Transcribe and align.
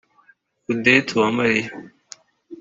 Odette 0.71 1.11
Uwamariya 1.15 1.69